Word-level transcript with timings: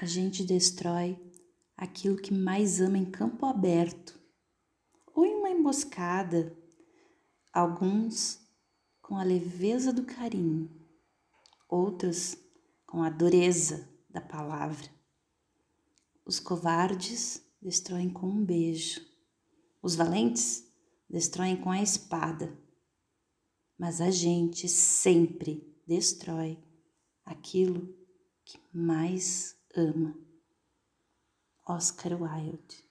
A 0.00 0.06
gente 0.06 0.42
destrói 0.42 1.20
aquilo 1.76 2.16
que 2.16 2.32
mais 2.32 2.80
ama 2.80 2.96
em 2.96 3.10
campo 3.10 3.44
aberto 3.44 4.18
ou 5.14 5.26
em 5.26 5.34
uma 5.34 5.50
emboscada, 5.50 6.56
alguns 7.52 8.40
com 9.02 9.18
a 9.18 9.22
leveza 9.22 9.92
do 9.92 10.06
carinho, 10.06 10.70
outros 11.68 12.34
com 12.86 13.02
a 13.02 13.10
dureza 13.10 13.86
da 14.08 14.22
palavra. 14.22 14.88
Os 16.24 16.40
covardes 16.40 17.46
destroem 17.60 18.08
com 18.08 18.26
um 18.26 18.42
beijo, 18.42 19.06
os 19.82 19.94
valentes 19.94 20.64
destroem 21.10 21.60
com 21.60 21.70
a 21.70 21.82
espada, 21.82 22.58
mas 23.76 24.00
a 24.00 24.10
gente 24.10 24.66
sempre 24.66 25.78
destrói 25.86 26.58
aquilo 27.22 27.94
que 28.46 28.58
mais 28.72 29.59
ama. 29.76 30.14
Oscar 31.66 32.12
Wilde 32.12 32.89